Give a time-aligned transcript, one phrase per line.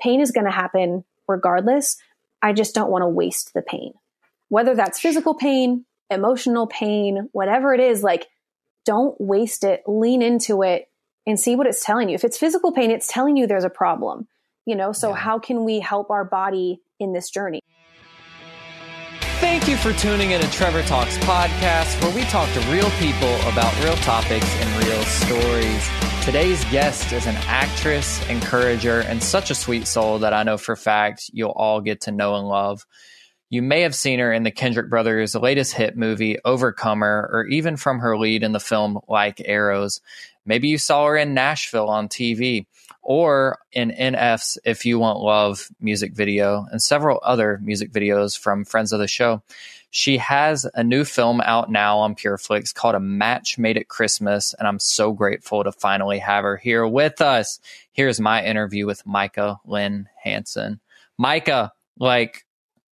[0.00, 1.96] pain is going to happen regardless.
[2.42, 3.92] I just don't want to waste the pain.
[4.48, 8.26] Whether that's physical pain, emotional pain, whatever it is, like
[8.84, 10.88] don't waste it, lean into it
[11.26, 12.14] and see what it's telling you.
[12.14, 14.26] If it's physical pain, it's telling you there's a problem,
[14.64, 14.92] you know?
[14.92, 15.16] So, yeah.
[15.16, 17.60] how can we help our body in this journey?
[19.40, 23.34] Thank you for tuning in to Trevor Talks podcast, where we talk to real people
[23.42, 26.07] about real topics and real stories.
[26.28, 30.76] Today's guest is an actress, encourager, and such a sweet soul that I know for
[30.76, 32.84] fact you'll all get to know and love.
[33.48, 37.78] You may have seen her in the Kendrick brothers' latest hit movie, Overcomer, or even
[37.78, 40.02] from her lead in the film Like Arrows.
[40.44, 42.66] Maybe you saw her in Nashville on TV
[43.02, 48.64] or in NF's If You Want Love music video and several other music videos from
[48.64, 49.42] friends of the show.
[49.90, 54.54] She has a new film out now on PureFlix called A Match Made at Christmas,
[54.58, 57.58] and I'm so grateful to finally have her here with us.
[57.92, 60.80] Here's my interview with Micah Lynn Hanson.
[61.16, 62.44] Micah, like,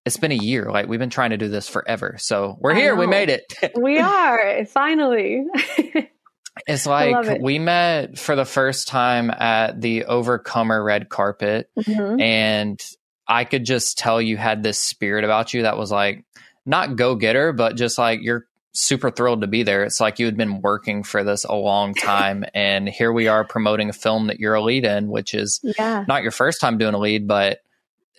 [0.05, 0.71] it's been a year.
[0.71, 2.17] Like we've been trying to do this forever.
[2.19, 2.95] So we're here.
[2.95, 3.73] We made it.
[3.77, 5.47] we are finally.
[6.67, 7.43] it's like it.
[7.43, 12.21] we met for the first time at the Overcomer red carpet, mm-hmm.
[12.21, 12.81] and
[13.27, 16.25] I could just tell you had this spirit about you that was like
[16.67, 19.85] not go getter, but just like you're super thrilled to be there.
[19.85, 23.45] It's like you had been working for this a long time, and here we are
[23.45, 26.05] promoting a film that you're a lead in, which is yeah.
[26.07, 27.61] not your first time doing a lead, but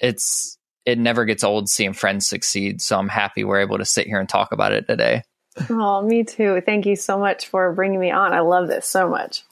[0.02, 2.82] it's it never gets old seeing friends succeed.
[2.82, 5.24] So I'm happy we're able to sit here and talk about it today.
[5.70, 6.62] Oh, me too.
[6.66, 8.34] Thank you so much for bringing me on.
[8.34, 9.44] I love this so much.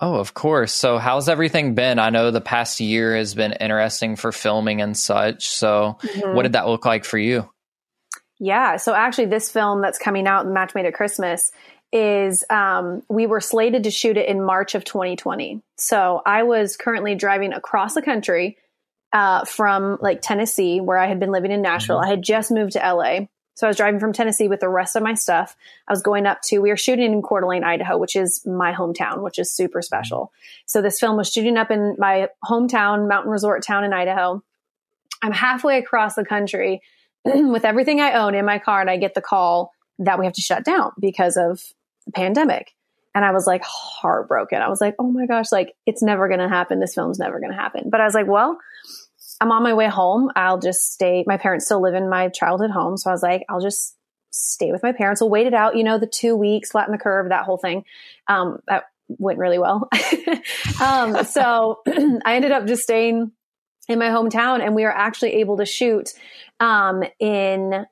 [0.00, 0.72] Oh, of course.
[0.72, 1.98] So, how's everything been?
[1.98, 5.48] I know the past year has been interesting for filming and such.
[5.48, 6.34] So, mm-hmm.
[6.34, 7.50] what did that look like for you?
[8.38, 8.76] Yeah.
[8.76, 11.52] So, actually, this film that's coming out, The Match Made at Christmas,
[11.92, 15.60] is um, we were slated to shoot it in March of 2020.
[15.76, 18.56] So, I was currently driving across the country
[19.12, 21.96] uh, from like Tennessee, where I had been living in Nashville.
[21.96, 22.06] Mm-hmm.
[22.06, 23.26] I had just moved to LA.
[23.60, 25.54] So I was driving from Tennessee with the rest of my stuff.
[25.86, 28.72] I was going up to, we were shooting in Coeur d'Alene, Idaho, which is my
[28.72, 30.32] hometown, which is super special.
[30.64, 34.42] So this film was shooting up in my hometown, mountain resort town in Idaho.
[35.20, 36.80] I'm halfway across the country
[37.26, 40.34] with everything I own in my car, and I get the call that we have
[40.36, 41.62] to shut down because of
[42.06, 42.74] the pandemic.
[43.14, 44.62] And I was like heartbroken.
[44.62, 46.80] I was like, oh my gosh, like it's never going to happen.
[46.80, 47.90] This film's never going to happen.
[47.90, 48.58] But I was like, well,
[49.40, 50.30] I'm on my way home.
[50.36, 51.24] I'll just stay.
[51.26, 52.96] My parents still live in my childhood home.
[52.96, 53.96] So I was like, I'll just
[54.30, 55.20] stay with my parents.
[55.20, 57.84] We'll wait it out, you know, the two weeks, flatten the curve, that whole thing.
[58.28, 59.88] Um, that went really well.
[60.82, 63.32] um, so I ended up just staying
[63.88, 66.10] in my hometown and we were actually able to shoot,
[66.60, 67.86] um, in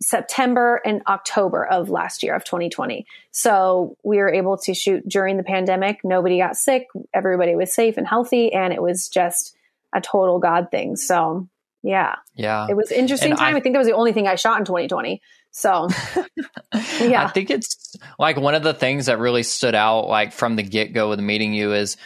[0.00, 3.06] September and October of last year of 2020.
[3.30, 6.00] So we were able to shoot during the pandemic.
[6.02, 6.86] Nobody got sick.
[7.14, 8.52] Everybody was safe and healthy.
[8.52, 9.56] And it was just,
[9.92, 10.96] a total God thing.
[10.96, 11.48] So
[11.82, 12.16] yeah.
[12.34, 12.66] Yeah.
[12.68, 13.54] It was interesting and time.
[13.54, 15.20] I, I think that was the only thing I shot in 2020.
[15.50, 15.88] So
[17.00, 17.24] yeah.
[17.24, 20.62] I think it's like one of the things that really stood out like from the
[20.62, 21.96] get go with meeting you is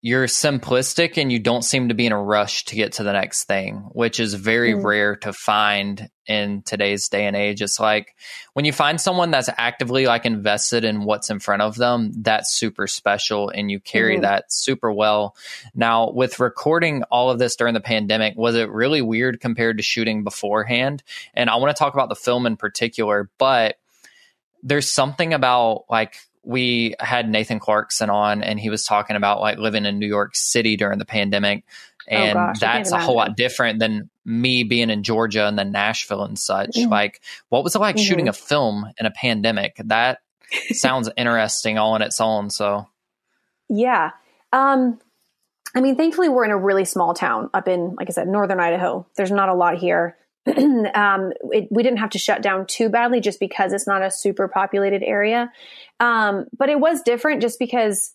[0.00, 3.12] you're simplistic and you don't seem to be in a rush to get to the
[3.12, 4.84] next thing, which is very mm.
[4.84, 7.62] rare to find in today's day and age.
[7.62, 8.14] It's like
[8.52, 12.52] when you find someone that's actively like invested in what's in front of them, that's
[12.52, 14.22] super special and you carry mm.
[14.22, 15.34] that super well.
[15.74, 19.82] Now, with recording all of this during the pandemic, was it really weird compared to
[19.82, 21.02] shooting beforehand?
[21.34, 23.78] And I want to talk about the film in particular, but
[24.62, 29.58] there's something about like we had Nathan Clarkson on and he was talking about like
[29.58, 31.64] living in New York City during the pandemic.
[32.10, 35.58] Oh, and oh gosh, that's a whole lot different than me being in Georgia and
[35.58, 36.70] then Nashville and such.
[36.70, 36.90] Mm-hmm.
[36.90, 38.04] Like, what was it like mm-hmm.
[38.04, 39.80] shooting a film in a pandemic?
[39.84, 40.20] That
[40.72, 42.50] sounds interesting all in its own.
[42.50, 42.86] So,
[43.68, 44.12] yeah.
[44.52, 45.00] Um,
[45.74, 48.60] I mean, thankfully, we're in a really small town up in, like I said, northern
[48.60, 49.06] Idaho.
[49.16, 50.16] There's not a lot here.
[50.94, 54.10] um, it, we didn't have to shut down too badly just because it's not a
[54.10, 55.50] super populated area.
[56.00, 58.14] Um, but it was different just because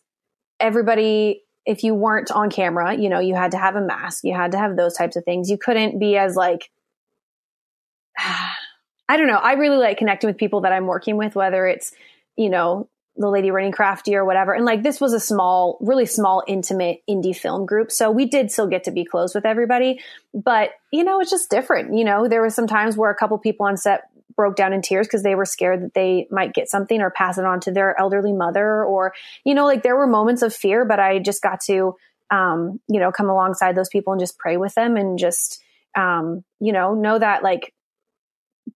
[0.60, 4.34] everybody, if you weren't on camera, you know, you had to have a mask, you
[4.34, 5.50] had to have those types of things.
[5.50, 6.70] You couldn't be as like,
[8.18, 9.36] I don't know.
[9.38, 11.92] I really like connecting with people that I'm working with, whether it's,
[12.38, 14.54] you know, the lady running crafty or whatever.
[14.54, 17.92] And like this was a small, really small, intimate indie film group.
[17.92, 20.00] So we did still get to be close with everybody.
[20.34, 21.96] But, you know, it's just different.
[21.96, 24.82] You know, there was some times where a couple people on set broke down in
[24.82, 27.72] tears because they were scared that they might get something or pass it on to
[27.72, 29.14] their elderly mother or,
[29.46, 31.96] you know, like there were moments of fear, but I just got to,
[32.32, 35.62] um, you know, come alongside those people and just pray with them and just,
[35.96, 37.76] um, you know, know that like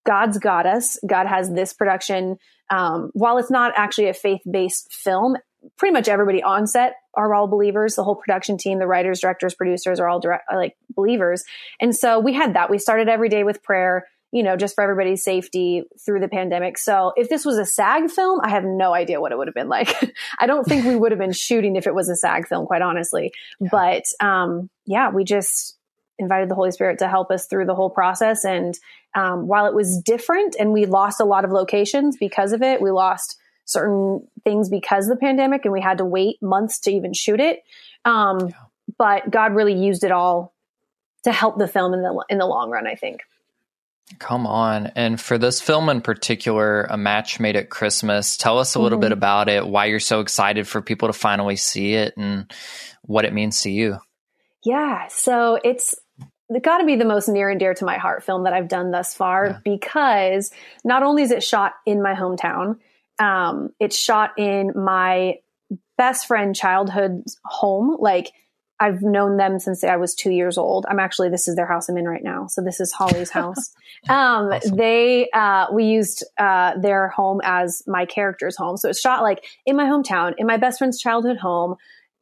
[0.06, 1.00] God's got us.
[1.08, 2.38] God has this production
[2.70, 5.38] um, while it's not actually a faith based film,
[5.78, 7.96] pretty much everybody on set are all believers.
[7.96, 11.44] The whole production team, the writers, directors, producers are all direct, like believers.
[11.80, 12.70] And so we had that.
[12.70, 16.78] We started every day with prayer, you know, just for everybody's safety through the pandemic.
[16.78, 19.56] So if this was a SAG film, I have no idea what it would have
[19.56, 19.96] been like.
[20.40, 22.82] I don't think we would have been shooting if it was a SAG film, quite
[22.82, 23.34] honestly.
[23.60, 23.70] Yeah.
[23.72, 25.77] But um, yeah, we just
[26.20, 28.44] invited the Holy Spirit to help us through the whole process.
[28.44, 28.78] And
[29.16, 32.82] um, while it was different and we lost a lot of locations because of it,
[32.82, 36.92] we lost certain things because of the pandemic and we had to wait months to
[36.92, 37.64] even shoot it.
[38.06, 38.56] Um, yeah.
[38.98, 40.54] But God really used it all
[41.24, 42.88] to help the film in the in the long run.
[42.88, 43.22] I think.
[44.20, 44.88] Come on.
[44.96, 48.98] And for this film in particular, A Match Made at Christmas, tell us a little
[48.98, 49.08] mm-hmm.
[49.08, 52.50] bit about it, why you're so excited for people to finally see it, and
[53.02, 53.98] what it means to you.
[54.64, 55.08] Yeah.
[55.10, 55.94] So it's
[56.62, 58.92] got to be the most near and dear to my heart film that I've done
[58.92, 59.58] thus far yeah.
[59.64, 60.52] because
[60.84, 62.78] not only is it shot in my hometown,
[63.20, 65.36] um, it's shot in my
[65.98, 67.98] best friend childhood home.
[68.00, 68.32] Like
[68.80, 70.86] I've known them since I was two years old.
[70.88, 72.48] I'm actually this is their house I'm in right now.
[72.48, 73.74] So this is Holly's house.
[74.10, 74.78] Um, awesome.
[74.78, 78.78] They uh, we used uh, their home as my character's home.
[78.78, 81.78] So it's shot like in my hometown, in my best friend's childhood home.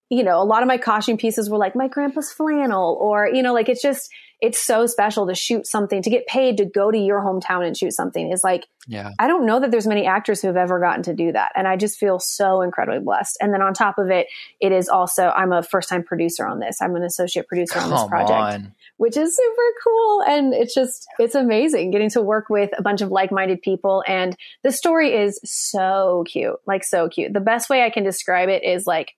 [0.10, 3.42] You know, a lot of my costume pieces were like my grandpa's flannel, or you
[3.42, 4.10] know, like it's just
[4.42, 7.78] it's so special to shoot something, to get paid to go to your hometown and
[7.78, 9.12] shoot something is like, yeah.
[9.18, 11.52] I don't know that there's many actors who have ever gotten to do that.
[11.56, 13.38] And I just feel so incredibly blessed.
[13.42, 14.28] And then on top of it,
[14.60, 16.82] it is also, I'm a first time producer on this.
[16.82, 18.32] I'm an associate producer Come on this project.
[18.32, 18.76] On.
[18.98, 20.24] Which is super cool.
[20.28, 24.04] And it's just, it's amazing getting to work with a bunch of like minded people.
[24.06, 27.34] And the story is so cute, like so cute.
[27.34, 29.14] The best way I can describe it is like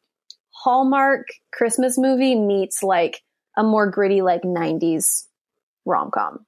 [0.63, 3.21] Hallmark Christmas movie meets like
[3.56, 5.25] a more gritty like 90s
[5.86, 6.45] rom-com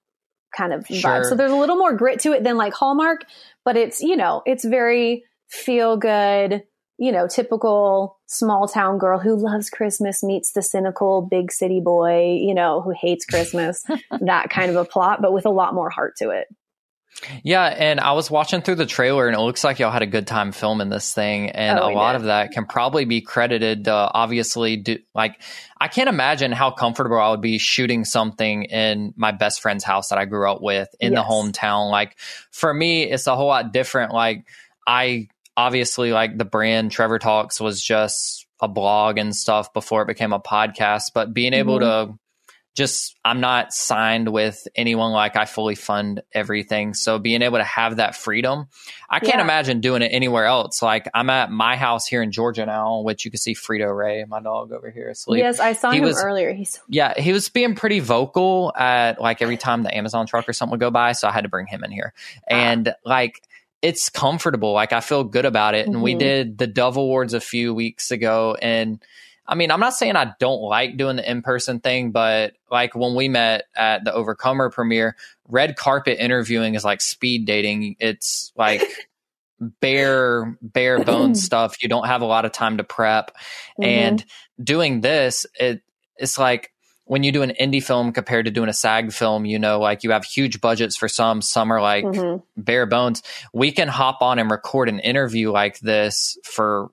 [0.55, 0.97] kind of sure.
[0.97, 1.25] vibe.
[1.25, 3.25] So there's a little more grit to it than like Hallmark,
[3.63, 6.63] but it's, you know, it's very feel good,
[6.97, 12.37] you know, typical small town girl who loves Christmas meets the cynical big city boy,
[12.41, 13.85] you know, who hates Christmas.
[14.21, 16.47] that kind of a plot, but with a lot more heart to it.
[17.43, 20.07] Yeah, and I was watching through the trailer, and it looks like y'all had a
[20.07, 22.21] good time filming this thing, and oh, a lot did.
[22.21, 23.87] of that can probably be credited.
[23.87, 25.41] Uh, obviously, do, like
[25.79, 30.09] I can't imagine how comfortable I would be shooting something in my best friend's house
[30.09, 31.21] that I grew up with in yes.
[31.21, 31.91] the hometown.
[31.91, 32.17] Like
[32.51, 34.13] for me, it's a whole lot different.
[34.13, 34.45] Like
[34.87, 35.27] I
[35.57, 40.33] obviously like the brand Trevor Talks was just a blog and stuff before it became
[40.33, 42.11] a podcast, but being able mm-hmm.
[42.11, 42.19] to
[42.75, 46.93] just I'm not signed with anyone like I fully fund everything.
[46.93, 48.67] So being able to have that freedom,
[49.09, 49.41] I can't yeah.
[49.41, 50.81] imagine doing it anywhere else.
[50.81, 54.23] Like I'm at my house here in Georgia now, which you can see Frito Ray,
[54.27, 55.39] my dog over here asleep.
[55.39, 56.53] Yes, I saw he him was, earlier.
[56.53, 60.53] He's yeah, he was being pretty vocal at like every time the Amazon truck or
[60.53, 62.13] something would go by, so I had to bring him in here.
[62.49, 62.55] Ah.
[62.55, 63.41] And like
[63.81, 64.73] it's comfortable.
[64.73, 65.85] Like I feel good about it.
[65.85, 66.03] And mm-hmm.
[66.03, 69.03] we did the Dove Awards a few weeks ago and
[69.49, 72.95] I mean, I'm not saying I don't like doing the in person thing, but like
[72.95, 75.15] when we met at the Overcomer premiere,
[75.47, 77.95] red carpet interviewing is like speed dating.
[77.99, 78.83] It's like
[79.59, 81.81] bare, bare bones stuff.
[81.81, 83.31] You don't have a lot of time to prep.
[83.31, 83.83] Mm-hmm.
[83.83, 84.25] And
[84.63, 85.81] doing this, it
[86.15, 86.71] it's like
[87.05, 90.03] when you do an indie film compared to doing a SAG film, you know, like
[90.03, 92.37] you have huge budgets for some, some are like mm-hmm.
[92.55, 93.23] bare bones.
[93.51, 96.91] We can hop on and record an interview like this for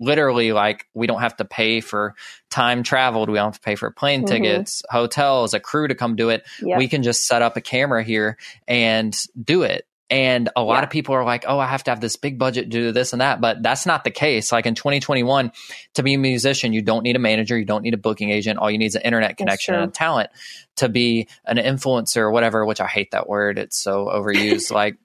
[0.00, 2.14] literally like we don't have to pay for
[2.50, 3.28] time traveled.
[3.28, 4.34] We don't have to pay for plane mm-hmm.
[4.34, 6.44] tickets hotels a crew to come do it.
[6.60, 6.78] Yep.
[6.78, 9.86] we can just set up a camera here and do it.
[10.10, 10.82] And a lot yeah.
[10.82, 13.14] of people are like oh i have to have this big budget to do this
[13.14, 14.52] and that but that's not the case.
[14.52, 15.52] Like in 2021
[15.94, 18.58] to be a musician you don't need a manager you don't need a booking agent.
[18.58, 20.30] All you need is an internet connection and talent
[20.76, 23.58] to be an influencer or whatever which i hate that word.
[23.58, 24.72] It's so overused.
[24.84, 24.96] Like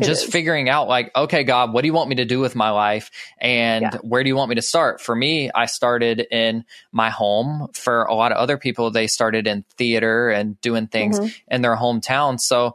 [0.00, 2.70] just figuring out like okay god what do you want me to do with my
[2.70, 3.10] life?
[3.38, 3.98] And yeah.
[4.02, 5.00] where do you want me to start?
[5.00, 7.68] For me i started in my home.
[7.74, 11.54] For a lot of other people they started in theater and doing things mm-hmm.
[11.54, 12.40] in their hometown.
[12.40, 12.74] So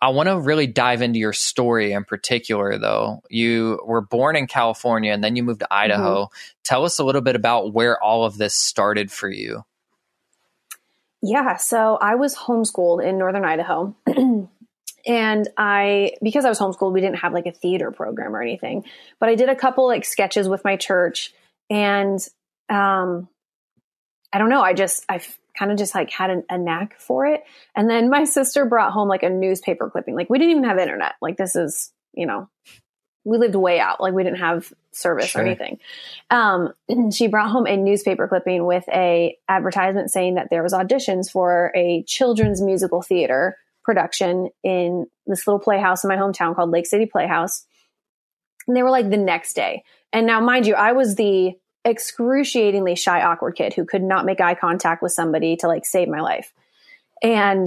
[0.00, 3.22] i want to really dive into your story in particular though.
[3.30, 6.24] You were born in california and then you moved to idaho.
[6.24, 6.34] Mm-hmm.
[6.64, 9.64] tell us a little bit about where all of this started for you.
[11.22, 13.94] Yeah so i was homeschooled in northern idaho
[15.06, 18.84] and I, because I was homeschooled, we didn't have like a theater program or anything,
[19.18, 21.32] but I did a couple like sketches with my church
[21.68, 22.18] and,
[22.68, 23.28] um,
[24.32, 24.62] I don't know.
[24.62, 25.20] I just, I
[25.58, 27.42] kind of just like had an, a knack for it.
[27.74, 30.14] And then my sister brought home like a newspaper clipping.
[30.14, 31.14] Like we didn't even have internet.
[31.20, 32.48] Like this is, you know,
[33.24, 34.00] we lived way out.
[34.00, 35.42] Like we didn't have service sure.
[35.42, 35.78] or anything.
[36.30, 36.72] Um,
[37.12, 41.72] she brought home a newspaper clipping with a advertisement saying that there was auditions for
[41.74, 47.06] a children's musical theater production in this little playhouse in my hometown called Lake City
[47.06, 47.66] Playhouse.
[48.66, 49.84] And they were like the next day.
[50.12, 51.52] And now, mind you, I was the
[51.84, 56.08] excruciatingly shy, awkward kid who could not make eye contact with somebody to like save
[56.08, 56.52] my life.
[57.22, 57.66] And,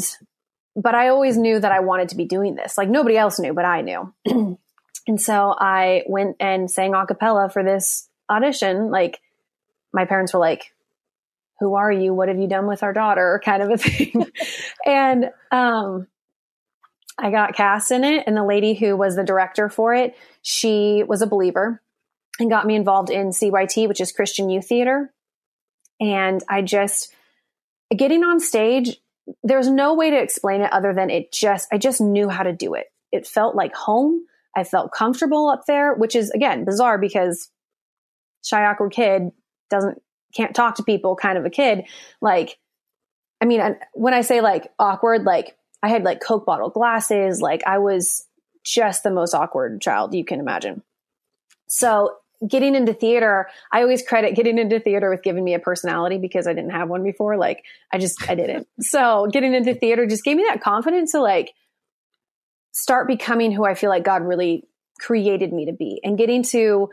[0.76, 2.78] but I always knew that I wanted to be doing this.
[2.78, 4.14] Like nobody else knew, but I knew.
[5.08, 8.92] and so I went and sang a cappella for this audition.
[8.92, 9.20] Like
[9.94, 10.74] my parents were like,
[11.64, 12.14] who are you?
[12.14, 13.42] What have you done with our daughter?
[13.46, 14.26] Kind of a thing.
[14.86, 16.08] and, um,
[17.18, 21.04] I got cast in it and the lady who was the director for it, she
[21.08, 21.82] was a believer
[22.40, 25.14] and got me involved in CYT, which is Christian Youth Theater.
[26.02, 27.14] And I just,
[27.96, 28.98] getting on stage,
[29.44, 32.52] there's no way to explain it other than it just, I just knew how to
[32.52, 32.88] do it.
[33.12, 34.26] It felt like home.
[34.56, 37.50] I felt comfortable up there, which is again bizarre because
[38.44, 39.32] shy, awkward kid
[39.70, 40.02] doesn't,
[40.36, 41.86] can't talk to people kind of a kid.
[42.22, 42.58] Like,
[43.42, 47.62] I mean, when I say like awkward, like I had like Coke bottle glasses, like
[47.66, 48.26] I was
[48.64, 50.82] just the most awkward child you can imagine.
[51.68, 52.16] So
[52.48, 56.48] getting into theater, I always credit getting into theater with giving me a personality because
[56.48, 57.38] I didn't have one before.
[57.38, 58.68] Like I just, I didn't.
[58.80, 61.54] so getting into theater just gave me that confidence to like
[62.72, 64.68] start becoming who I feel like God really
[65.00, 66.90] created me to be and getting to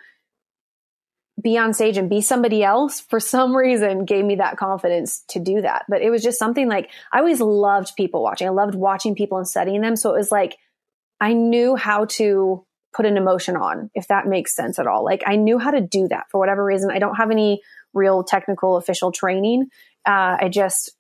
[1.41, 5.41] be on stage and be somebody else for some reason gave me that confidence to
[5.41, 5.85] do that.
[5.89, 8.47] But it was just something like I always loved people watching.
[8.47, 9.97] I loved watching people and studying them.
[9.97, 10.57] So it was like
[11.21, 15.05] I knew how to put an emotion on, if that makes sense at all.
[15.05, 16.91] Like I knew how to do that for whatever reason.
[16.91, 17.63] I don't have any
[17.95, 19.69] real technical official training.
[20.07, 20.93] Uh, I just,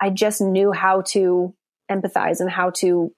[0.00, 1.54] I just knew how to
[1.90, 3.12] empathize and how to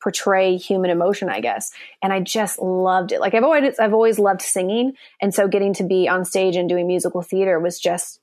[0.00, 1.72] portray human emotion, I guess.
[2.02, 3.20] And I just loved it.
[3.20, 4.94] Like I've always, I've always loved singing.
[5.20, 8.20] And so getting to be on stage and doing musical theater was just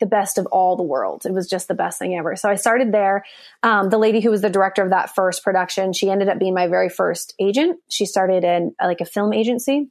[0.00, 1.26] the best of all the worlds.
[1.26, 2.34] It was just the best thing ever.
[2.34, 3.24] So I started there.
[3.62, 6.54] Um, the lady who was the director of that first production, she ended up being
[6.54, 7.78] my very first agent.
[7.88, 9.88] She started in like a film agency.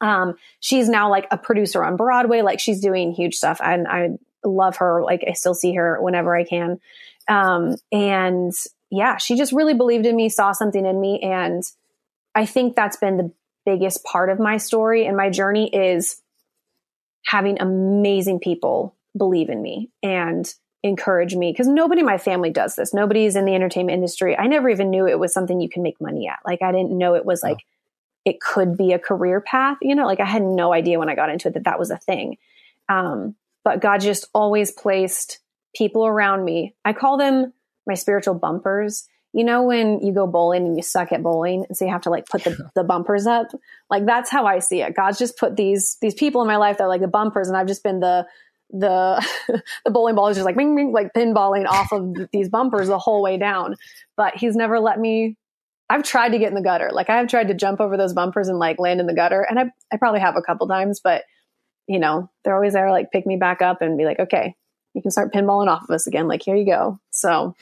[0.00, 2.42] Um, she's now like a producer on Broadway.
[2.42, 4.10] Like she's doing huge stuff, and I
[4.44, 5.02] love her.
[5.02, 6.80] Like I still see her whenever I can.
[7.28, 8.52] Um, and
[8.96, 11.62] yeah, she just really believed in me, saw something in me, and
[12.34, 13.32] I think that's been the
[13.64, 16.22] biggest part of my story and my journey is
[17.26, 22.76] having amazing people believe in me and encourage me because nobody in my family does
[22.76, 22.94] this.
[22.94, 24.36] Nobody's in the entertainment industry.
[24.38, 26.38] I never even knew it was something you can make money at.
[26.44, 27.58] Like I didn't know it was like
[28.24, 29.78] it could be a career path.
[29.82, 31.90] You know, like I had no idea when I got into it that that was
[31.90, 32.38] a thing.
[32.88, 33.34] Um,
[33.64, 35.40] but God just always placed
[35.74, 36.74] people around me.
[36.84, 37.52] I call them
[37.86, 39.06] my spiritual bumpers.
[39.32, 42.02] You know, when you go bowling and you suck at bowling, and so you have
[42.02, 43.48] to like put the, the bumpers up.
[43.90, 44.94] Like that's how I see it.
[44.94, 47.56] God's just put these these people in my life that are like the bumpers, and
[47.56, 48.26] I've just been the
[48.70, 49.24] the
[49.84, 52.98] the bowling ball is just like bing, bing, like pinballing off of these bumpers the
[52.98, 53.76] whole way down.
[54.16, 55.36] But he's never let me.
[55.88, 56.90] I've tried to get in the gutter.
[56.92, 59.42] Like I have tried to jump over those bumpers and like land in the gutter,
[59.42, 61.24] and I I probably have a couple times, but
[61.86, 64.56] you know they're always there like pick me back up and be like, okay,
[64.96, 66.26] you can start pinballing off of us again.
[66.26, 66.98] Like here you go.
[67.10, 67.54] So.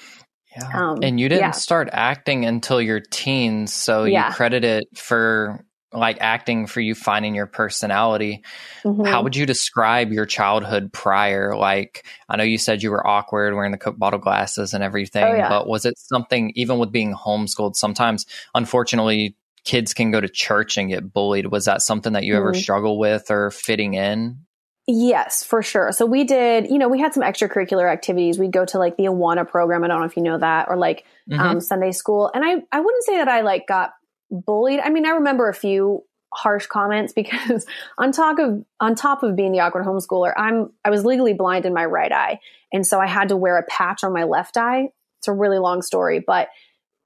[0.57, 0.71] Yeah.
[0.73, 1.51] Um, and you didn't yeah.
[1.51, 4.29] start acting until your teens, so yeah.
[4.29, 8.45] you credit it for like acting for you finding your personality.
[8.85, 9.05] Mm-hmm.
[9.05, 11.57] How would you describe your childhood prior?
[11.57, 15.25] Like, I know you said you were awkward wearing the Coke bottle glasses and everything,
[15.25, 15.49] oh, yeah.
[15.49, 18.25] but was it something, even with being homeschooled, sometimes,
[18.55, 21.47] unfortunately, kids can go to church and get bullied.
[21.47, 22.43] Was that something that you mm-hmm.
[22.43, 24.44] ever struggle with or fitting in?
[24.87, 25.93] Yes, for sure.
[25.93, 28.39] So we did, you know, we had some extracurricular activities.
[28.39, 29.83] We'd go to like the Awana program.
[29.83, 31.41] I don't know if you know that, or like mm-hmm.
[31.41, 32.31] um, Sunday school.
[32.35, 33.95] And I, I wouldn't say that I like got
[34.31, 34.81] bullied.
[34.81, 36.03] I mean, I remember a few
[36.35, 37.65] harsh comments because
[37.97, 41.65] on top of on top of being the awkward homeschooler, I'm I was legally blind
[41.65, 42.41] in my right eye,
[42.73, 44.89] and so I had to wear a patch on my left eye.
[45.21, 46.49] It's a really long story, but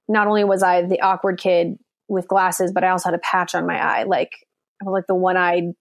[0.09, 3.55] not only was I the awkward kid with glasses, but I also had a patch
[3.55, 4.33] on my eye, like
[4.81, 5.75] I was like the one eyed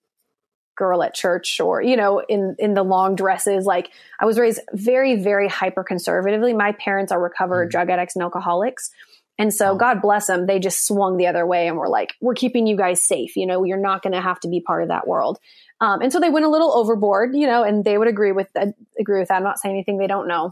[0.78, 4.62] girl at church or you know in in the long dresses like i was raised
[4.74, 7.72] very very hyper conservatively my parents are recovered mm-hmm.
[7.72, 8.92] drug addicts and alcoholics
[9.38, 9.76] and so.
[9.76, 12.76] God bless them, they just swung the other way and were like, we're keeping you
[12.76, 13.36] guys safe.
[13.36, 15.38] You know, you're not going to have to be part of that world.
[15.80, 18.52] Um, and so they went a little overboard, you know, and they would agree with
[18.54, 18.70] that,
[19.00, 19.36] agree with that.
[19.36, 20.52] I'm not saying anything they don't know.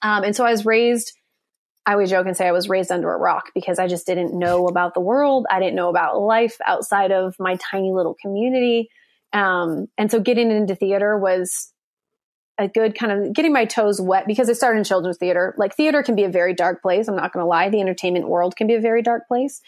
[0.00, 1.12] Um, and so I was raised,
[1.84, 4.38] I always joke and say I was raised under a rock because I just didn't
[4.38, 5.46] know about the world.
[5.50, 8.90] I didn't know about life outside of my tiny little community.
[9.32, 11.72] Um, and so getting into theater was
[12.58, 15.54] a good kind of getting my toes wet because I started in children's theater.
[15.58, 17.06] Like theater can be a very dark place.
[17.06, 17.68] I'm not going to lie.
[17.68, 19.60] The entertainment world can be a very dark place.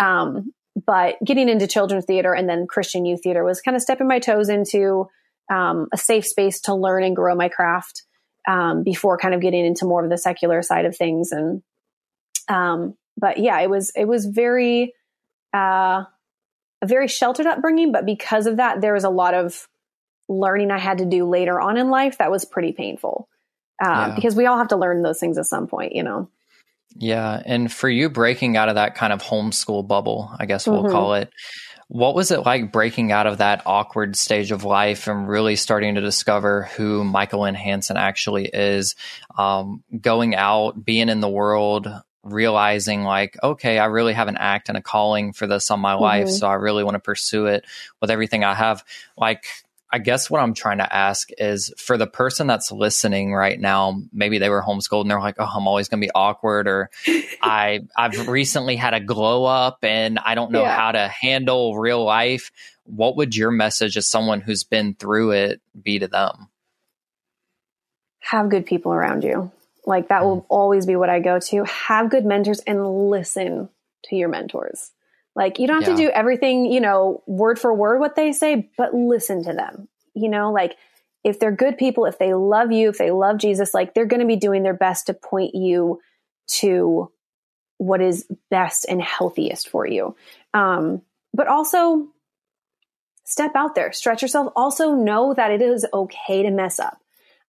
[0.00, 0.52] Um,
[0.84, 4.18] but getting into children's theater and then Christian youth theater was kind of stepping my
[4.18, 5.08] toes into
[5.50, 8.02] um, a safe space to learn and grow my craft
[8.46, 11.32] um, before kind of getting into more of the secular side of things.
[11.32, 11.62] And
[12.48, 14.92] um, but yeah, it was it was very
[15.52, 16.04] uh,
[16.82, 19.68] a very sheltered upbringing, but because of that, there was a lot of
[20.28, 23.28] learning I had to do later on in life that was pretty painful.
[23.84, 24.14] Um, yeah.
[24.14, 26.30] Because we all have to learn those things at some point, you know?
[26.94, 27.42] Yeah.
[27.44, 30.92] And for you breaking out of that kind of homeschool bubble, I guess we'll mm-hmm.
[30.92, 31.30] call it,
[31.88, 35.94] what was it like breaking out of that awkward stage of life and really starting
[35.94, 38.96] to discover who Micah Lynn Hanson actually is?
[39.38, 41.86] Um, going out, being in the world,
[42.32, 45.94] realizing like, okay, I really have an act and a calling for this on my
[45.94, 46.02] mm-hmm.
[46.02, 46.28] life.
[46.28, 47.64] So I really want to pursue it
[48.00, 48.84] with everything I have.
[49.16, 49.44] Like,
[49.92, 54.02] I guess what I'm trying to ask is for the person that's listening right now,
[54.12, 56.90] maybe they were homeschooled and they're like, "Oh, I'm always going to be awkward," or
[57.42, 60.76] "I I've recently had a glow up and I don't know yeah.
[60.76, 62.50] how to handle real life."
[62.84, 66.48] What would your message as someone who's been through it be to them?
[68.20, 69.50] Have good people around you.
[69.86, 70.46] Like that will mm.
[70.48, 71.64] always be what I go to.
[71.64, 73.68] Have good mentors and listen
[74.04, 74.90] to your mentors.
[75.34, 76.06] Like you don't have yeah.
[76.06, 79.88] to do everything, you know, word for word what they say, but listen to them.
[80.14, 80.76] You know, like
[81.22, 84.20] if they're good people, if they love you, if they love Jesus, like they're going
[84.20, 86.00] to be doing their best to point you
[86.48, 87.10] to
[87.78, 90.16] what is best and healthiest for you.
[90.54, 91.02] Um,
[91.34, 92.08] but also
[93.24, 94.52] step out there, stretch yourself.
[94.56, 96.98] Also know that it is okay to mess up.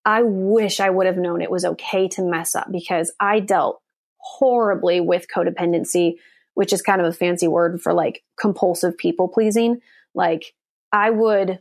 [0.07, 3.79] I wish I would have known it was okay to mess up because I dealt
[4.17, 6.15] horribly with codependency
[6.57, 9.79] which is kind of a fancy word for like compulsive people pleasing.
[10.15, 10.55] Like
[10.91, 11.59] I would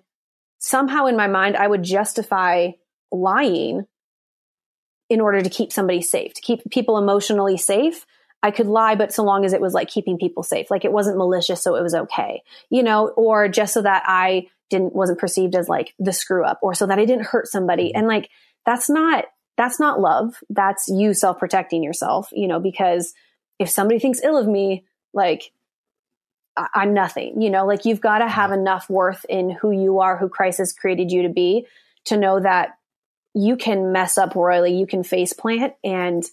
[0.58, 2.70] somehow in my mind, I would justify
[3.12, 3.84] lying
[5.10, 8.06] in order to keep somebody safe, to keep people emotionally safe.
[8.42, 10.92] I could lie, but so long as it was like keeping people safe, like it
[10.92, 15.18] wasn't malicious, so it was okay, you know, or just so that I didn't wasn't
[15.18, 17.98] perceived as like the screw up, or so that I didn't hurt somebody, mm-hmm.
[17.98, 18.30] and like
[18.64, 20.42] that's not that's not love.
[20.50, 23.14] That's you self protecting yourself, you know, because
[23.58, 25.52] if somebody thinks ill of me, like
[26.56, 28.60] I- am nothing, you know, like you've got to have mm-hmm.
[28.60, 31.66] enough worth in who you are, who Christ has created you to be,
[32.04, 32.76] to know that
[33.34, 36.24] you can mess up royally, you can face plant, and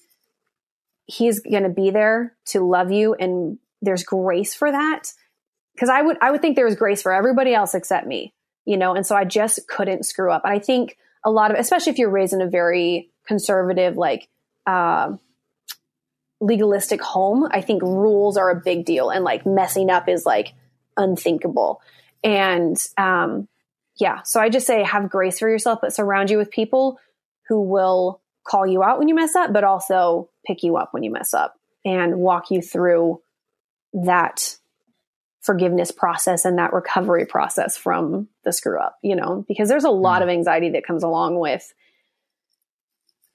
[1.06, 3.14] he's going to be there to love you.
[3.14, 5.12] And there's grace for that.
[5.80, 8.34] Cause I would, I would think there was grace for everybody else except me,
[8.66, 10.44] you know, and so I just couldn't screw up.
[10.46, 14.30] And I think a lot of, especially if you're raised in a very conservative, like,
[14.68, 15.14] uh,
[16.44, 20.54] legalistic home, I think rules are a big deal and like messing up is like
[20.98, 21.82] unthinkable.
[22.24, 23.48] And um,
[23.98, 27.00] yeah, so I just say have grace for yourself, but surround you with people
[27.48, 31.04] who will call you out when you mess up, but also pick you up when
[31.04, 31.56] you mess up
[31.86, 33.22] and walk you through
[33.94, 34.58] that
[35.44, 39.90] forgiveness process and that recovery process from the screw up, you know, because there's a
[39.90, 40.24] lot mm.
[40.24, 41.74] of anxiety that comes along with,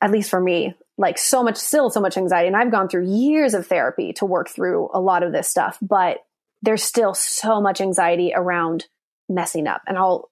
[0.00, 2.48] at least for me, like so much, still so much anxiety.
[2.48, 5.76] And I've gone through years of therapy to work through a lot of this stuff,
[5.82, 6.18] but
[6.62, 8.86] there's still so much anxiety around
[9.28, 9.82] messing up.
[9.86, 10.30] And I'll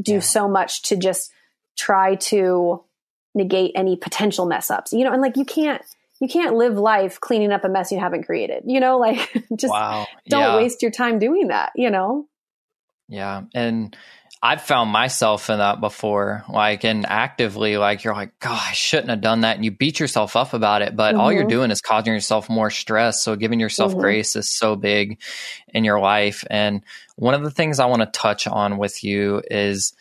[0.00, 0.20] do yeah.
[0.20, 1.30] so much to just
[1.76, 2.82] try to
[3.34, 5.82] negate any potential mess ups, you know, and like you can't,
[6.20, 9.72] you can't live life cleaning up a mess you haven't created, you know, like just
[9.72, 10.06] wow.
[10.28, 10.56] don't yeah.
[10.56, 12.26] waste your time doing that, you know?
[13.08, 13.42] Yeah.
[13.54, 13.96] And,
[14.42, 19.10] I've found myself in that before, like, and actively, like, you're like, God, I shouldn't
[19.10, 19.56] have done that.
[19.56, 21.20] And you beat yourself up about it, but mm-hmm.
[21.20, 21.50] all you're mm-hmm.
[21.50, 23.22] doing is causing yourself more stress.
[23.22, 24.00] So giving yourself mm-hmm.
[24.00, 25.20] grace is so big
[25.68, 26.42] in your life.
[26.48, 26.82] And
[27.16, 29.92] one of the things I want to touch on with you is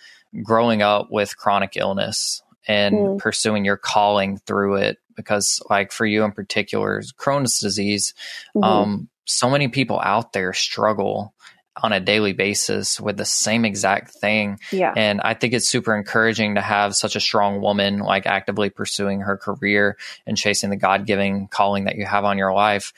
[0.42, 3.18] growing up with chronic illness and mm-hmm.
[3.18, 5.00] pursuing your calling through it.
[5.20, 8.14] Because, like, for you in particular, Crohn's disease,
[8.56, 8.64] mm-hmm.
[8.64, 11.34] um, so many people out there struggle
[11.82, 14.60] on a daily basis with the same exact thing.
[14.72, 14.94] Yeah.
[14.96, 19.22] And I think it's super encouraging to have such a strong woman like actively pursuing
[19.22, 22.94] her career and chasing the God giving calling that you have on your life.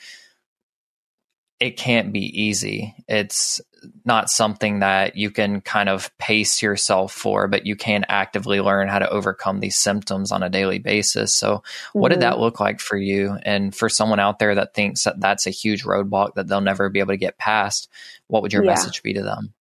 [1.60, 2.94] It can't be easy.
[3.08, 3.60] It's
[4.04, 8.88] not something that you can kind of pace yourself for, but you can actively learn
[8.88, 11.34] how to overcome these symptoms on a daily basis.
[11.34, 12.20] So, what mm-hmm.
[12.20, 13.38] did that look like for you?
[13.42, 16.88] And for someone out there that thinks that that's a huge roadblock that they'll never
[16.88, 17.88] be able to get past,
[18.26, 18.70] what would your yeah.
[18.70, 19.52] message be to them?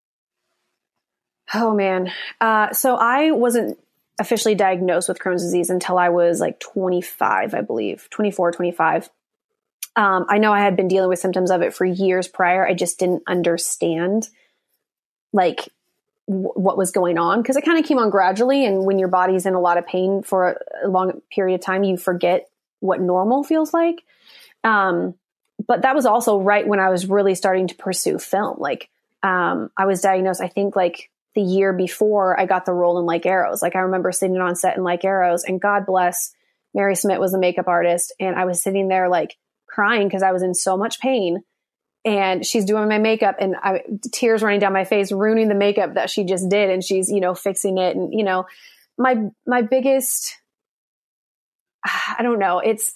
[1.54, 2.12] Oh, man.
[2.40, 3.78] Uh, so, I wasn't
[4.20, 9.10] officially diagnosed with Crohn's disease until I was like 25, I believe, 24, 25.
[9.95, 12.65] Um, I know I had been dealing with symptoms of it for years prior.
[12.65, 14.30] I just didn't understand
[15.34, 15.69] like
[16.27, 18.65] w- what was going on because it kind of came on gradually.
[18.65, 21.65] And when your body's in a lot of pain for a, a long period of
[21.65, 22.49] time, you forget
[22.80, 24.04] what normal feels like.
[24.63, 25.15] Um,
[25.67, 28.60] but that was also right when I was really starting to pursue film.
[28.60, 28.89] Like,
[29.23, 33.06] um, I was diagnosed, I think, like the year before I got the role in
[33.06, 33.62] Like Arrows.
[33.62, 36.34] Like, I remember sitting on set in Like Arrows, and God bless
[36.73, 39.38] Mary Smith was the makeup artist, and I was sitting there like
[39.72, 41.44] crying because I was in so much pain.
[42.04, 45.94] and she's doing my makeup and I, tears running down my face, ruining the makeup
[45.94, 46.70] that she just did.
[46.70, 47.96] And she's, you know, fixing it.
[47.96, 48.46] And, you know,
[48.98, 50.36] my, my biggest,
[52.18, 52.96] I don't know, it's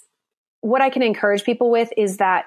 [0.60, 2.46] what I can encourage people with is that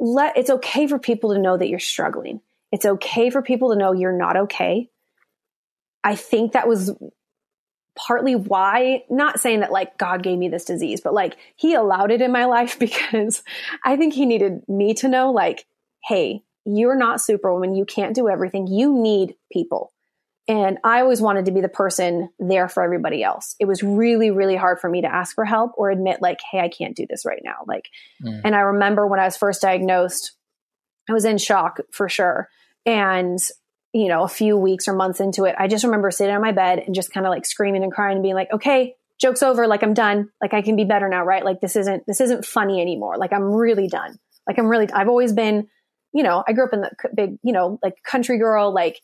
[0.00, 2.40] let, it's okay for people to know that you're struggling.
[2.72, 4.88] It's okay for people to know you're not okay.
[6.04, 6.92] I think that was
[7.98, 12.10] partly why, not saying that like God gave me this disease, but like he allowed
[12.10, 13.42] it in my life because
[13.84, 15.66] I think he needed me to know like,
[16.04, 17.74] hey, you're not superwoman.
[17.74, 18.66] You can't do everything.
[18.66, 19.92] You need people.
[20.46, 23.54] And I always wanted to be the person there for everybody else.
[23.60, 26.60] It was really, really hard for me to ask for help or admit, like, hey,
[26.60, 27.64] I can't do this right now.
[27.66, 27.90] Like,
[28.22, 28.40] mm.
[28.44, 30.32] and I remember when I was first diagnosed,
[31.08, 32.48] I was in shock for sure.
[32.86, 33.38] And
[33.92, 36.52] you know, a few weeks or months into it, I just remember sitting on my
[36.52, 39.66] bed and just kind of like screaming and crying and being like, okay, joke's over.
[39.66, 40.30] Like I'm done.
[40.40, 41.44] Like I can be better now, right?
[41.44, 43.16] Like this isn't, this isn't funny anymore.
[43.16, 44.18] Like I'm really done.
[44.46, 45.68] Like I'm really, I've always been,
[46.12, 49.00] you know, I grew up in the big, you know, like country girl, like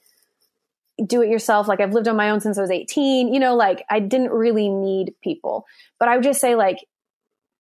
[1.05, 1.67] do it yourself.
[1.67, 4.31] Like I've lived on my own since I was 18, you know, like I didn't
[4.31, 5.67] really need people,
[5.99, 6.79] but I would just say like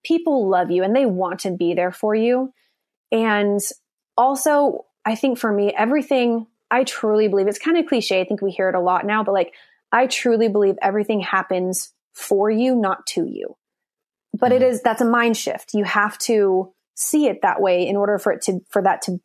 [0.04, 2.52] people love you and they want to be there for you.
[3.10, 3.60] And
[4.16, 8.20] also I think for me, everything I truly believe it's kind of cliche.
[8.20, 9.52] I think we hear it a lot now, but like
[9.92, 13.56] I truly believe everything happens for you, not to you.
[14.32, 14.62] But mm-hmm.
[14.62, 15.74] it is that's a mind shift.
[15.74, 19.20] You have to see it that way in order for it to for that to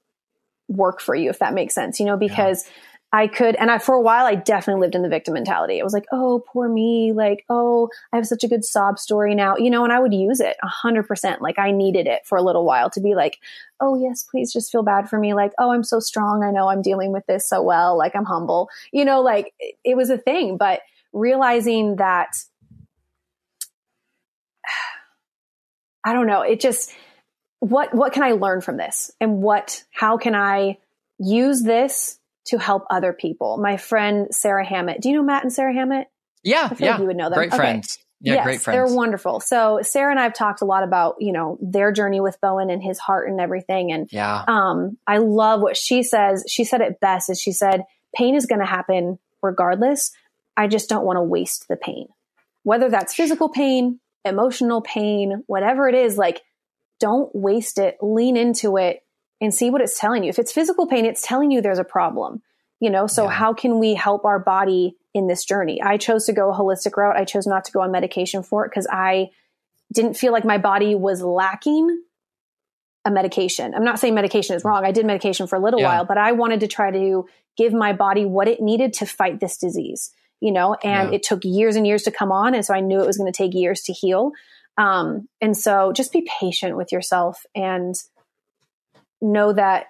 [0.68, 2.00] work for you if that makes sense.
[2.00, 2.74] You know, because yeah.
[3.12, 5.82] I could, and I, for a while, I definitely lived in the victim mentality.
[5.82, 7.12] I was like, oh, poor me.
[7.12, 10.14] Like, oh, I have such a good sob story now, you know, and I would
[10.14, 11.42] use it a hundred percent.
[11.42, 13.40] Like I needed it for a little while to be like,
[13.80, 15.34] oh, yes, please just feel bad for me.
[15.34, 16.44] Like, oh, I'm so strong.
[16.44, 17.98] I know I'm dealing with this so well.
[17.98, 22.30] Like I'm humble, you know, like it was a thing, but realizing that,
[26.04, 26.92] I don't know, it just,
[27.60, 29.10] what, what can I learn from this?
[29.20, 30.78] And what, how can I
[31.18, 32.19] use this
[32.50, 33.58] to help other people.
[33.58, 35.02] My friend Sarah Hammitt.
[35.02, 36.06] Do you know Matt and Sarah Hammitt?
[36.44, 36.92] Yeah, yeah.
[36.92, 37.38] Like you would know them.
[37.38, 37.58] Great okay.
[37.58, 37.98] friends.
[38.22, 38.76] Yeah, yes, great friends.
[38.76, 39.40] They're wonderful.
[39.40, 42.70] So Sarah and I have talked a lot about, you know, their journey with Bowen
[42.70, 43.92] and his heart and everything.
[43.92, 44.44] And yeah.
[44.48, 46.44] um, I love what she says.
[46.48, 47.84] She said it best is she said,
[48.14, 50.12] pain is going to happen regardless.
[50.58, 52.08] I just don't want to waste the pain.
[52.64, 56.42] Whether that's physical pain, emotional pain, whatever it is, like
[57.00, 57.98] don't waste it.
[58.02, 59.02] Lean into it
[59.42, 60.30] and see what it's telling you.
[60.30, 62.42] If it's physical pain, it's telling you there's a problem.
[62.80, 63.32] You know, so yeah.
[63.32, 65.82] how can we help our body in this journey?
[65.82, 67.18] I chose to go a holistic route.
[67.18, 69.32] I chose not to go on medication for it because I
[69.94, 72.04] didn't feel like my body was lacking
[73.06, 73.74] a medication.
[73.74, 74.86] I'm not saying medication is wrong.
[74.86, 75.88] I did medication for a little yeah.
[75.88, 79.40] while, but I wanted to try to give my body what it needed to fight
[79.40, 81.16] this disease, you know, and yeah.
[81.16, 82.56] it took years and years to come on.
[82.56, 84.32] And so I knew it was going to take years to heal.
[84.78, 87.96] Um, and so just be patient with yourself and
[89.22, 89.88] know that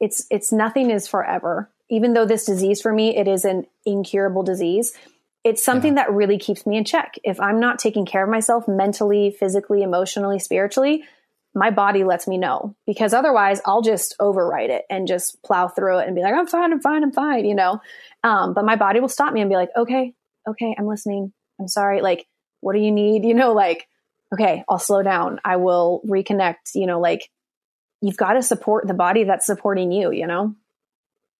[0.00, 1.70] it's it's nothing is forever.
[1.88, 4.92] Even though this disease for me, it is an incurable disease.
[5.44, 6.04] It's something yeah.
[6.04, 7.14] that really keeps me in check.
[7.22, 11.04] If I'm not taking care of myself mentally, physically, emotionally, spiritually,
[11.54, 16.00] my body lets me know because otherwise I'll just overwrite it and just plow through
[16.00, 17.80] it and be like, I'm fine, I'm fine, I'm fine, you know?
[18.24, 20.12] Um, but my body will stop me and be like, okay,
[20.46, 21.32] okay, I'm listening.
[21.58, 22.02] I'm sorry.
[22.02, 22.26] Like,
[22.60, 23.24] what do you need?
[23.24, 23.88] You know, like,
[24.34, 25.40] okay, I'll slow down.
[25.44, 27.30] I will reconnect, you know, like
[28.00, 30.54] you've got to support the body that's supporting you, you know?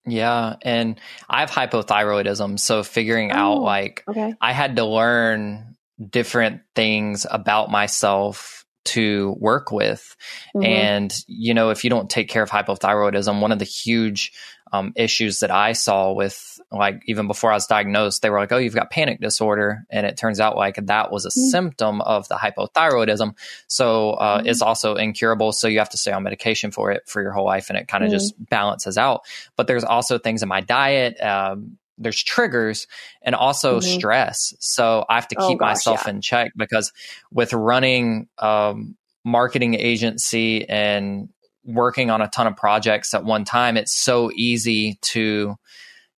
[0.07, 0.57] Yeah.
[0.62, 2.61] And I have hypothyroidism.
[2.61, 4.35] So figuring oh, out like, okay.
[4.40, 5.77] I had to learn
[6.11, 10.16] different things about myself to work with.
[10.55, 10.64] Mm-hmm.
[10.64, 14.33] And, you know, if you don't take care of hypothyroidism, one of the huge
[14.72, 18.52] um, issues that I saw with like even before I was diagnosed, they were like,
[18.52, 21.50] "Oh, you've got panic disorder," and it turns out like that was a mm-hmm.
[21.50, 23.35] symptom of the hypothyroidism.
[23.68, 24.48] So uh, mm-hmm.
[24.48, 25.52] it's also incurable.
[25.52, 27.88] So you have to stay on medication for it for your whole life, and it
[27.88, 28.16] kind of mm-hmm.
[28.16, 29.22] just balances out.
[29.55, 31.20] But there's also things in my diet.
[31.20, 32.87] Um, there's triggers
[33.22, 33.98] and also mm-hmm.
[33.98, 34.55] stress.
[34.59, 36.11] So I have to oh, keep oh, gosh, myself yeah.
[36.11, 36.92] in check because
[37.31, 41.29] with running um, marketing agency and
[41.66, 45.57] working on a ton of projects at one time, it's so easy to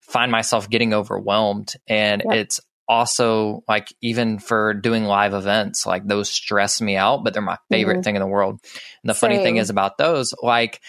[0.00, 1.74] find myself getting overwhelmed.
[1.86, 2.36] And yep.
[2.36, 7.42] it's also like even for doing live events, like those stress me out, but they're
[7.42, 8.02] my favorite mm-hmm.
[8.02, 8.60] thing in the world.
[9.02, 9.30] And the Same.
[9.30, 10.80] funny thing is about those, like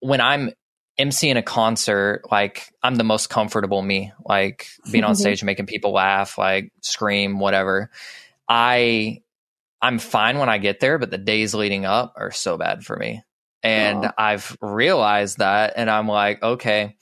[0.00, 0.50] when I'm
[0.98, 5.92] emceeing a concert, like I'm the most comfortable me, like being on stage making people
[5.92, 7.90] laugh, like scream, whatever.
[8.48, 9.22] I
[9.82, 12.96] I'm fine when I get there, but the days leading up are so bad for
[12.96, 13.22] me.
[13.64, 16.96] And I've realized that and I'm like, okay,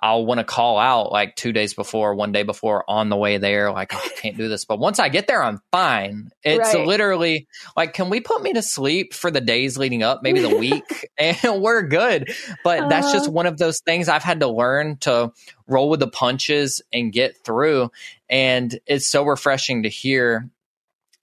[0.00, 3.38] I'll want to call out like two days before, one day before on the way
[3.38, 4.64] there, like, oh, I can't do this.
[4.64, 6.30] But once I get there, I'm fine.
[6.44, 6.86] It's right.
[6.86, 10.56] literally like, can we put me to sleep for the days leading up, maybe the
[10.56, 12.32] week, and we're good.
[12.62, 13.32] But uh, that's just uh-huh.
[13.32, 15.32] one of those things I've had to learn to
[15.66, 17.90] roll with the punches and get through.
[18.30, 20.48] And it's so refreshing to hear,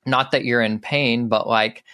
[0.05, 1.85] not that you're in pain, but like,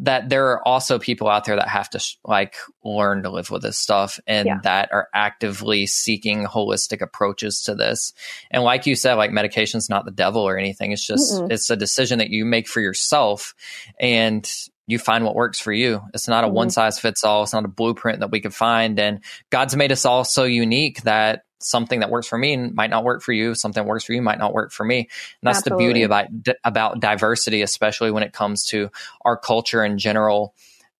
[0.00, 3.62] that there are also people out there that have to like learn to live with
[3.62, 4.58] this stuff and yeah.
[4.62, 8.14] that are actively seeking holistic approaches to this.
[8.50, 10.92] And like you said, like medication's not the devil or anything.
[10.92, 11.52] It's just Mm-mm.
[11.52, 13.54] it's a decision that you make for yourself
[13.98, 14.50] and
[14.86, 16.00] you find what works for you.
[16.14, 16.56] It's not a mm-hmm.
[16.56, 17.42] one size fits all.
[17.42, 18.98] It's not a blueprint that we could find.
[18.98, 23.04] And God's made us all so unique that something that works for me might not
[23.04, 23.54] work for you.
[23.54, 24.98] Something that works for you might not work for me.
[24.98, 25.08] And
[25.42, 25.84] that's Absolutely.
[25.84, 26.26] the beauty about
[26.64, 28.90] about diversity, especially when it comes to
[29.24, 30.54] our culture in general.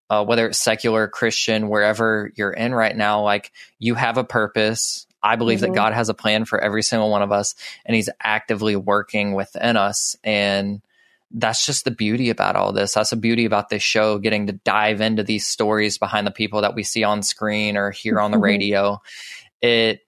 [0.09, 5.07] Uh, whether it's secular, Christian, wherever you're in right now, like you have a purpose.
[5.23, 5.73] I believe mm-hmm.
[5.73, 7.55] that God has a plan for every single one of us,
[7.87, 10.17] and He's actively working within us.
[10.25, 10.83] And
[11.31, 12.95] that's just the beauty about all this.
[12.95, 16.63] That's the beauty about this show, getting to dive into these stories behind the people
[16.63, 18.45] that we see on screen or hear on the mm-hmm.
[18.45, 19.03] radio.
[19.63, 20.01] It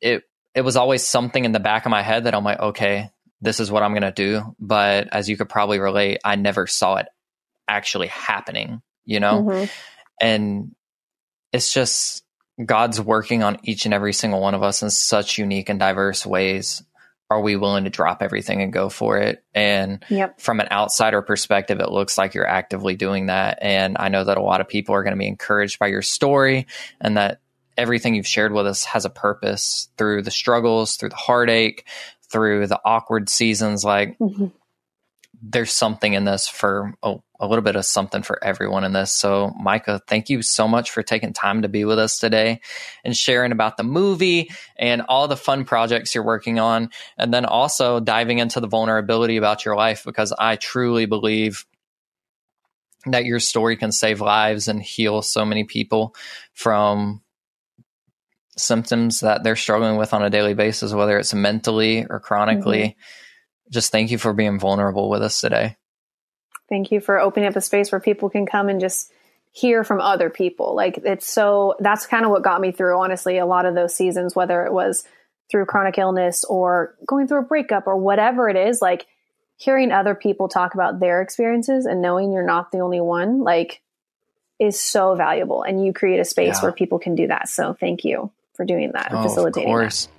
[0.00, 0.22] it
[0.54, 3.60] it was always something in the back of my head that I'm like, okay, this
[3.60, 4.54] is what I'm gonna do.
[4.58, 7.06] But as you could probably relate, I never saw it
[7.68, 9.42] actually happening, you know?
[9.42, 9.64] Mm-hmm.
[10.20, 10.74] And
[11.52, 12.24] it's just
[12.64, 16.24] God's working on each and every single one of us in such unique and diverse
[16.24, 16.82] ways.
[17.30, 19.42] Are we willing to drop everything and go for it?
[19.54, 20.40] And yep.
[20.40, 23.58] from an outsider perspective, it looks like you're actively doing that.
[23.62, 26.02] And I know that a lot of people are going to be encouraged by your
[26.02, 26.66] story
[27.00, 27.40] and that
[27.76, 31.86] everything you've shared with us has a purpose through the struggles, through the heartache,
[32.30, 33.84] through the awkward seasons.
[33.84, 34.46] Like mm-hmm.
[35.42, 39.12] there's something in this for oh, a little bit of something for everyone in this.
[39.12, 42.60] So, Micah, thank you so much for taking time to be with us today
[43.04, 46.90] and sharing about the movie and all the fun projects you're working on.
[47.18, 51.66] And then also diving into the vulnerability about your life because I truly believe
[53.06, 56.14] that your story can save lives and heal so many people
[56.54, 57.20] from
[58.56, 62.82] symptoms that they're struggling with on a daily basis, whether it's mentally or chronically.
[62.82, 63.70] Mm-hmm.
[63.72, 65.76] Just thank you for being vulnerable with us today.
[66.68, 69.12] Thank you for opening up a space where people can come and just
[69.52, 70.74] hear from other people.
[70.74, 73.94] Like it's so that's kind of what got me through, honestly, a lot of those
[73.94, 75.04] seasons, whether it was
[75.50, 79.06] through chronic illness or going through a breakup or whatever it is, like
[79.56, 83.80] hearing other people talk about their experiences and knowing you're not the only one, like
[84.58, 85.62] is so valuable.
[85.62, 86.62] And you create a space yeah.
[86.62, 87.48] where people can do that.
[87.48, 89.68] So thank you for doing that, oh, facilitating.
[89.68, 90.06] Of course.
[90.06, 90.14] That.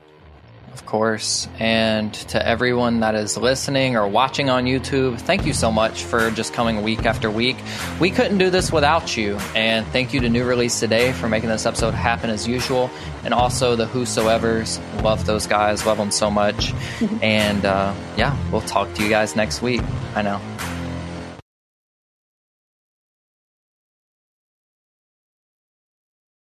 [0.75, 1.47] Of course.
[1.57, 6.31] And to everyone that is listening or watching on YouTube, thank you so much for
[6.31, 7.55] just coming week after week.
[7.97, 9.37] We couldn't do this without you.
[9.55, 12.91] And thank you to New Release Today for making this episode happen as usual.
[13.23, 15.01] And also the Whosoevers.
[15.01, 15.85] Love those guys.
[15.85, 16.73] Love them so much.
[17.21, 19.81] and uh, yeah, we'll talk to you guys next week.
[20.13, 20.41] I know.